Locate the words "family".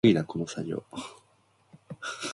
0.93-2.27